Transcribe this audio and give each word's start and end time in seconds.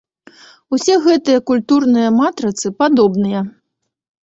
Усе 0.75 0.95
гэтыя 1.03 1.43
культурныя 1.51 2.09
матрыцы 2.21 2.67
падобныя. 2.83 3.45